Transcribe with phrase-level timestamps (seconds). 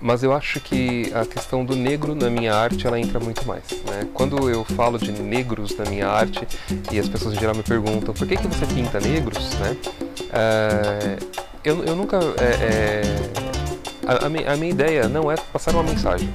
[0.00, 3.64] mas eu acho que a questão do negro na minha arte ela entra muito mais.
[3.86, 4.06] Né?
[4.12, 6.46] Quando eu falo de negros na minha arte
[6.92, 9.76] e as pessoas em geral me perguntam por que, que você pinta negros, né?
[10.32, 11.18] É,
[11.64, 12.18] eu, eu nunca.
[12.38, 13.02] É, é,
[14.06, 16.28] a, a, minha, a minha ideia não é passar uma mensagem.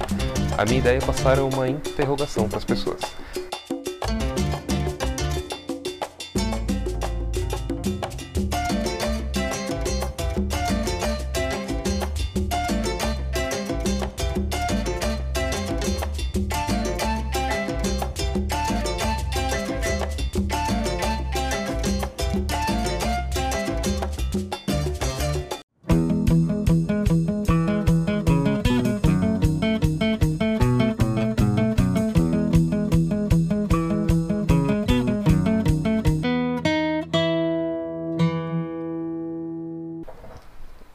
[0.58, 3.00] A minha ideia é passar uma interrogação para as pessoas.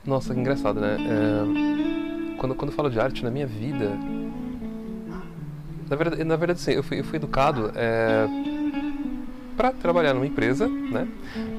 [0.07, 0.97] Nossa, que engraçado, né?
[1.01, 3.91] É, quando, quando eu falo de arte na minha vida.
[5.89, 8.25] Na verdade, na verdade sim, eu fui, eu fui educado é,
[9.57, 11.07] para trabalhar numa empresa, né?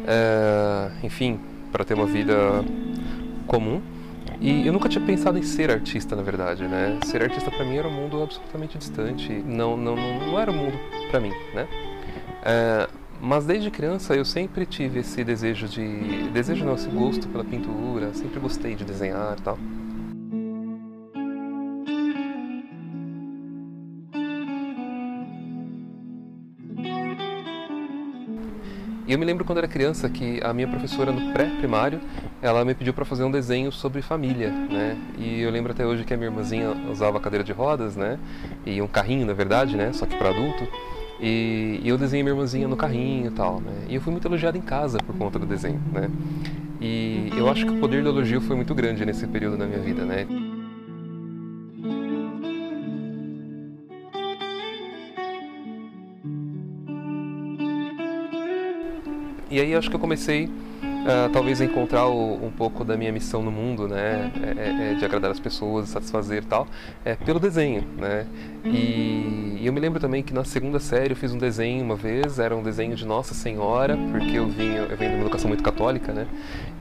[0.07, 1.39] É, enfim,
[1.71, 2.35] para ter uma vida
[3.47, 3.83] comum.
[4.41, 6.99] E eu nunca tinha pensado em ser artista, na verdade, né?
[7.05, 9.31] Ser artista para mim era um mundo absolutamente distante.
[9.31, 10.79] Não, não, não, não era um mundo
[11.11, 11.67] para mim, né?
[12.45, 12.89] É,
[13.21, 16.31] mas desde criança eu sempre tive esse desejo de.
[16.31, 19.59] desejo não, esse gosto pela pintura, sempre gostei de desenhar e tal.
[29.09, 31.99] E eu me lembro quando era criança que a minha professora no pré-primário,
[32.43, 34.99] ela me pediu para fazer um desenho sobre família, né?
[35.17, 38.19] E eu lembro até hoje que a minha irmãzinha usava cadeira de rodas, né?
[38.67, 39.95] E um carrinho, na verdade, né?
[39.95, 40.69] Só que para adulto.
[41.21, 43.87] E, e eu desenhei minha irmãzinha no carrinho e tal, né?
[43.89, 46.09] E eu fui muito elogiado em casa por conta do desenho, né?
[46.81, 49.81] E eu acho que o poder do elogio foi muito grande nesse período da minha
[49.81, 50.27] vida, né?
[59.51, 60.49] E aí acho que eu comecei
[61.09, 64.95] uh, talvez encontrar o, um pouco da minha missão no mundo, né, é, é, é
[64.95, 66.69] de agradar as pessoas, satisfazer e tal,
[67.05, 68.27] é pelo desenho, né.
[68.65, 71.97] E, e, eu me lembro também que na segunda série eu fiz um desenho uma
[71.97, 75.49] vez, era um desenho de Nossa Senhora, porque eu vim, eu venho de uma educação
[75.49, 76.27] muito católica, né.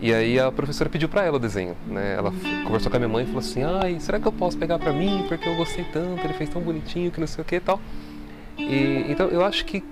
[0.02, 2.16] E aí a professora pediu para ela o desenho, né.
[2.18, 2.32] Ela
[2.66, 4.92] conversou com a minha mãe e falou assim, ai, será que eu posso pegar para
[4.92, 7.60] mim porque eu gostei tanto, ele fez tão bonitinho que não sei o que e
[7.60, 7.80] tal.
[8.58, 9.84] E, então eu acho que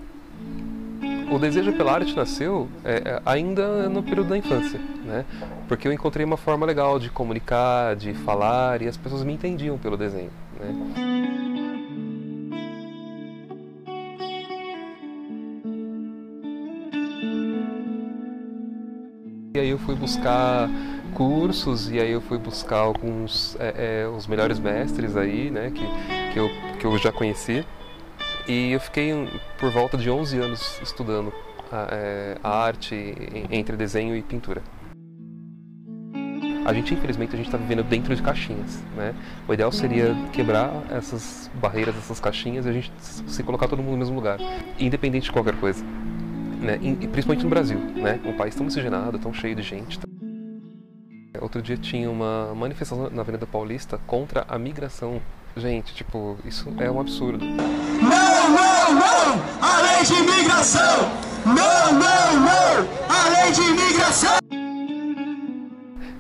[1.32, 5.26] o desejo pela arte nasceu é, é, ainda no período da infância, né?
[5.68, 9.78] Porque eu encontrei uma forma legal de comunicar, de falar e as pessoas me entendiam
[9.78, 11.16] pelo desenho, né?
[19.56, 20.70] E aí eu fui buscar
[21.14, 25.72] cursos e aí eu fui buscar alguns é, é, os melhores mestres aí, né?
[25.72, 27.66] Que, que, eu, que eu já conheci.
[28.48, 29.12] E eu fiquei
[29.58, 31.34] por volta de 11 anos estudando
[31.72, 32.96] a, é, a arte
[33.50, 34.62] entre desenho e pintura.
[36.64, 39.14] A gente, infelizmente, a gente está vivendo dentro de caixinhas, né?
[39.48, 43.94] O ideal seria quebrar essas barreiras, essas caixinhas e a gente se colocar todo mundo
[43.94, 44.40] no mesmo lugar,
[44.80, 45.84] independente de qualquer coisa,
[46.62, 46.80] né?
[46.82, 48.20] E, principalmente no Brasil, né?
[48.26, 50.00] Um país tão miscigenado, tão cheio de gente.
[51.40, 55.22] Outro dia tinha uma manifestação na Avenida Paulista contra a migração
[55.58, 57.46] Gente, tipo, isso é um absurdo.
[58.46, 59.44] Não, não, não!
[59.60, 61.12] A lei de imigração!
[61.48, 62.88] Não, não, não!
[63.10, 64.38] A lei de imigração!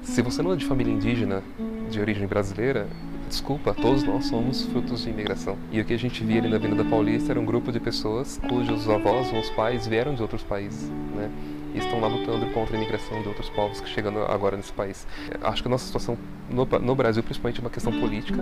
[0.02, 1.44] Se você não é de família indígena,
[1.88, 2.88] de origem brasileira,
[3.30, 5.56] desculpa, todos nós somos frutos de imigração.
[5.72, 8.40] E o que a gente via ali na Avenida Paulista era um grupo de pessoas
[8.50, 11.30] cujos avós ou os pais vieram de outros países, né?
[11.75, 15.06] E estão lá lutando contra a imigração de outros povos que chegando agora nesse país.
[15.41, 16.18] Acho que a nossa situação
[16.50, 18.41] no, no Brasil, principalmente, é uma questão política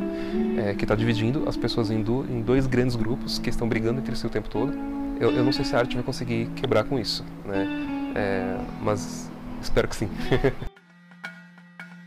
[0.57, 3.99] é, que está dividindo as pessoas em, do, em, dois grandes grupos que estão brigando
[3.99, 4.73] entre si o tempo todo.
[5.19, 7.67] Eu, eu, não sei se a arte vai conseguir quebrar com isso, né?
[8.15, 9.29] É, mas
[9.61, 10.09] espero que sim.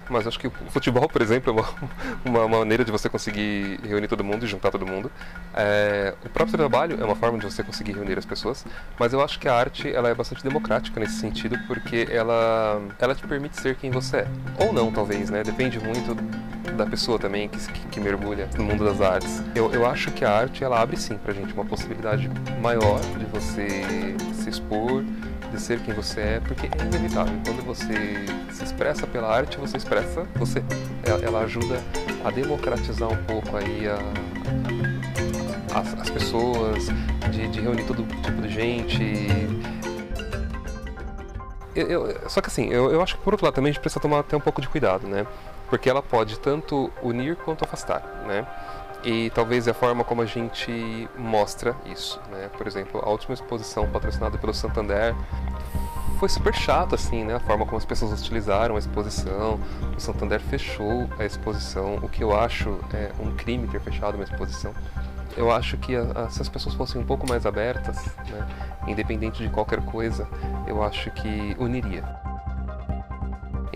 [0.09, 1.63] Mas acho que o futebol, por exemplo, é
[2.29, 5.11] uma, uma maneira de você conseguir reunir todo mundo e juntar todo mundo.
[5.55, 8.65] É, o próprio trabalho é uma forma de você conseguir reunir as pessoas,
[8.99, 13.15] mas eu acho que a arte ela é bastante democrática nesse sentido, porque ela, ela
[13.15, 14.27] te permite ser quem você é.
[14.59, 15.43] Ou não, talvez, né?
[15.43, 16.15] Depende muito
[16.77, 19.43] da pessoa também que, que, que mergulha no mundo das artes.
[19.55, 22.31] Eu, eu acho que a arte ela abre sim pra gente uma possibilidade
[22.61, 25.03] maior de você se expor,
[25.51, 27.35] de ser quem você é, porque é inevitável.
[27.45, 27.95] Quando você
[28.53, 30.63] se expressa pela arte, você expressa você.
[31.05, 31.81] Ela, ajuda
[32.25, 33.99] a democratizar um pouco aí a,
[35.79, 36.87] as, as pessoas,
[37.31, 39.27] de, de, reunir todo tipo de gente.
[41.75, 43.81] Eu, eu, só que assim, eu, eu acho que por outro lado também a gente
[43.81, 45.27] precisa tomar até um pouco de cuidado, né?
[45.69, 48.47] porque ela pode tanto unir quanto afastar, né?
[49.07, 52.51] E talvez a forma como a gente mostra isso, né?
[52.59, 55.15] Por exemplo, a última exposição patrocinada pelo Santander
[56.19, 57.37] foi super chato, assim, né?
[57.37, 59.61] A forma como as pessoas utilizaram a exposição.
[59.97, 64.25] O Santander fechou a exposição, o que eu acho é um crime ter fechado uma
[64.25, 64.75] exposição.
[65.37, 68.49] Eu acho que a, a, se as pessoas fossem um pouco mais abertas, né?
[68.89, 70.29] independente de qualquer coisa,
[70.67, 72.03] eu acho que uniria.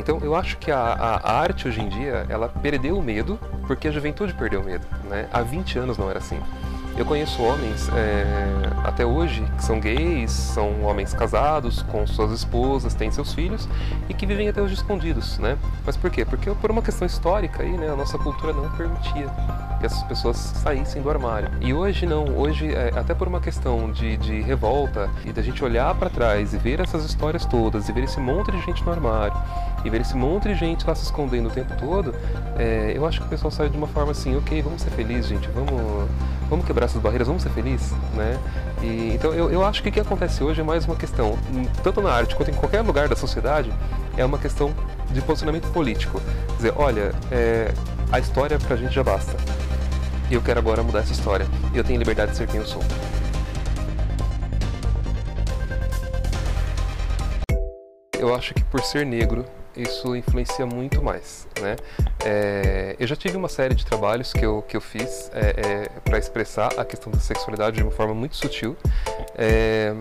[0.01, 3.87] Então eu acho que a, a, arte hoje em dia ela perdeu o medo porque
[3.87, 4.87] a juventude perdeu o medo.
[5.05, 5.29] Né?
[5.31, 6.41] Há 20 anos não era assim.
[6.97, 8.27] Eu conheço homens é,
[8.85, 13.69] até hoje que são gays, são homens casados com suas esposas, têm seus filhos
[14.09, 15.57] e que vivem até hoje escondidos, né?
[15.87, 16.25] Mas por quê?
[16.25, 19.31] Porque por uma questão histórica aí, né, a nossa cultura não permitia
[19.81, 21.51] que essas pessoas saíssem do armário.
[21.61, 25.65] E hoje não, hoje é, até por uma questão de, de revolta e da gente
[25.65, 28.93] olhar para trás e ver essas histórias todas e ver esse monte de gente no
[28.93, 29.37] armário
[29.83, 32.15] e ver esse monte de gente lá se escondendo o tempo todo,
[32.59, 35.27] é, eu acho que o pessoal sai de uma forma assim, ok, vamos ser felizes,
[35.27, 36.09] gente, vamos,
[36.51, 38.39] vamos quebrar essas barreiras, vamos ser felizes, né?
[38.83, 41.39] E, então eu, eu acho que o que acontece hoje é mais uma questão,
[41.83, 43.73] tanto na arte quanto em qualquer lugar da sociedade,
[44.17, 44.75] é uma questão
[45.11, 46.21] de posicionamento político.
[46.21, 47.73] Quer dizer, olha, é,
[48.13, 49.37] a história pra gente já basta.
[50.31, 51.45] E eu quero agora mudar essa história.
[51.75, 52.83] E eu tenho liberdade de ser quem eu sou.
[58.17, 59.45] Eu acho que por ser negro,
[59.77, 61.75] isso influencia muito mais, né?
[62.25, 65.89] É, eu já tive uma série de trabalhos que eu, que eu fiz é, é,
[66.05, 68.77] para expressar a questão da sexualidade de uma forma muito sutil,
[69.37, 69.93] é,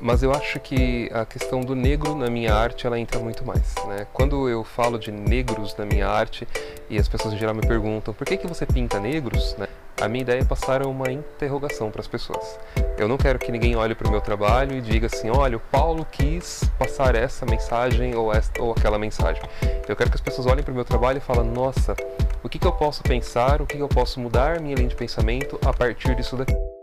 [0.00, 3.74] mas eu acho que a questão do negro na minha arte ela entra muito mais,
[3.86, 4.06] né?
[4.12, 6.46] Quando eu falo de negros na minha arte
[6.88, 9.66] e as pessoas em geral me perguntam por que que você pinta negros, né?
[9.98, 12.58] A minha ideia é passar uma interrogação para as pessoas.
[12.98, 15.60] Eu não quero que ninguém olhe para o meu trabalho e diga assim, olha, o
[15.60, 19.42] Paulo quis passar essa mensagem ou, esta, ou aquela mensagem.
[19.88, 21.96] Eu quero que as pessoas olhem para o meu trabalho e falem, nossa,
[22.42, 24.94] o que, que eu posso pensar, o que, que eu posso mudar minha linha de
[24.94, 26.75] pensamento a partir disso daqui.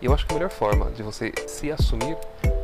[0.00, 2.16] Eu acho que a melhor forma de você se assumir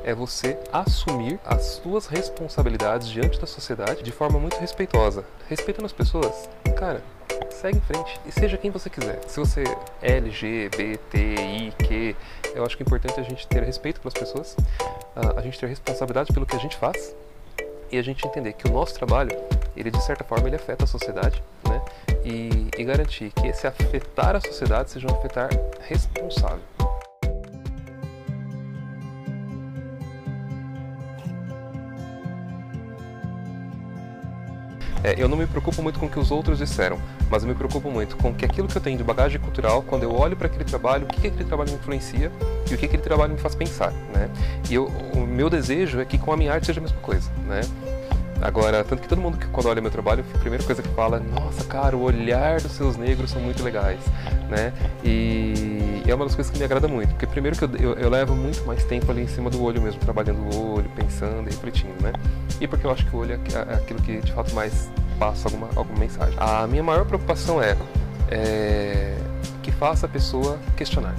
[0.04, 5.24] é você assumir as suas responsabilidades diante da sociedade de forma muito respeitosa.
[5.48, 7.02] Respeitando as pessoas, cara,
[7.50, 9.20] segue em frente e seja quem você quiser.
[9.26, 9.64] Se você
[10.00, 12.16] é LGBTIQ,
[12.54, 14.56] eu acho que é importante a gente ter respeito pelas pessoas,
[15.36, 17.14] a gente ter responsabilidade pelo que a gente faz
[17.90, 19.30] e a gente entender que o nosso trabalho,
[19.76, 21.82] ele de certa forma ele afeta a sociedade, né?
[22.24, 25.50] E, e garantir que esse afetar a sociedade seja um afetar
[25.80, 26.71] responsável.
[35.04, 36.98] É, eu não me preocupo muito com o que os outros disseram,
[37.30, 40.04] mas eu me preocupo muito com que aquilo que eu tenho de bagagem cultural, quando
[40.04, 42.30] eu olho para aquele trabalho, o que, que aquele trabalho me influencia
[42.70, 44.30] e o que aquele trabalho me faz pensar, né?
[44.70, 47.30] E eu, o meu desejo é que com a minha arte seja a mesma coisa,
[47.46, 47.60] né?
[48.42, 51.20] Agora, tanto que todo mundo que quando olha meu trabalho, a primeira coisa que fala,
[51.20, 54.00] nossa, cara, o olhar dos seus negros são muito legais,
[54.50, 54.72] né?
[55.04, 58.10] E, é uma das coisas que me agrada muito, porque primeiro que eu, eu, eu,
[58.10, 61.50] levo muito mais tempo ali em cima do olho mesmo, trabalhando o olho, pensando e
[61.50, 62.12] refletindo, né?
[62.62, 64.88] E porque eu acho que o olho é, é aquilo que de fato mais
[65.18, 66.36] passa alguma, alguma mensagem.
[66.38, 67.76] A minha maior preocupação é,
[68.30, 69.18] é
[69.64, 71.12] que faça a pessoa questionar.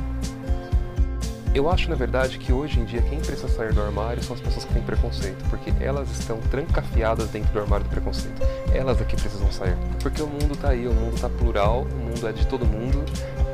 [1.54, 4.42] Eu acho, na verdade, que hoje em dia quem precisa sair do armário são as
[4.42, 8.42] pessoas que têm preconceito, porque elas estão trancafiadas dentro do armário do preconceito.
[8.74, 9.76] Elas aqui precisam sair.
[10.02, 13.04] Porque o mundo está aí, o mundo está plural, o mundo é de todo mundo.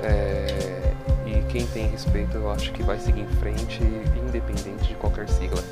[0.03, 0.93] É...
[1.25, 3.81] E quem tem respeito, eu acho que vai seguir em frente,
[4.15, 5.63] independente de qualquer sigla.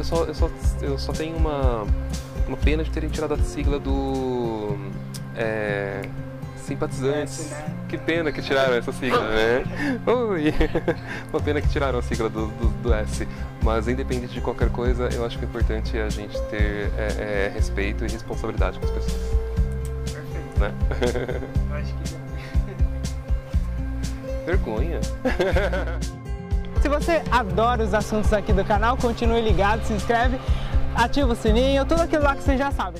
[0.00, 0.02] É...
[0.02, 1.86] Eu, só, eu, só, eu só tenho uma,
[2.48, 4.76] uma pena de terem tirado a sigla do.
[5.36, 6.02] É
[6.70, 7.50] simpatizantes.
[7.50, 7.74] né?
[7.88, 9.64] Que pena que tiraram essa sigla, né?
[10.06, 10.54] Ui.
[11.32, 13.26] Uma pena que tiraram a sigla do, do, do, S.
[13.62, 17.52] Mas independente de qualquer coisa, eu acho que é importante a gente ter é, é,
[17.52, 19.20] respeito e responsabilidade com as pessoas.
[20.12, 20.60] Perfeito.
[20.60, 20.72] Né?
[21.70, 22.20] Eu acho que.
[24.46, 25.00] Vergonha.
[26.90, 30.40] Se você adora os assuntos aqui do canal, continue ligado, se inscreve,
[30.96, 32.98] ativa o sininho, tudo aquilo lá que você já sabe.